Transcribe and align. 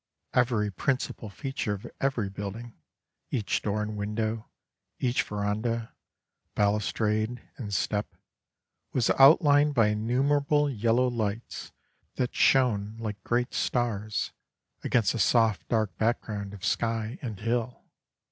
Every 0.33 0.71
principal 0.71 1.29
feature 1.29 1.73
of 1.75 1.85
every 1.99 2.27
building, 2.27 2.73
each 3.29 3.61
door 3.61 3.83
and 3.83 3.95
window, 3.95 4.49
each 4.97 5.21
verandah, 5.21 5.93
balustrade, 6.55 7.47
and 7.57 7.71
step, 7.71 8.15
was 8.93 9.11
outlined 9.19 9.75
by 9.75 9.89
innumerable 9.89 10.71
yellow 10.71 11.07
lights 11.07 11.71
that 12.15 12.33
shone 12.33 12.97
like 12.97 13.23
great 13.23 13.53
stars 13.53 14.31
against 14.83 15.11
the 15.13 15.19
soft 15.19 15.67
dark 15.69 15.95
background 15.99 16.55
of 16.55 16.65
sky 16.65 17.19
and 17.21 17.39
hill. 17.39 17.83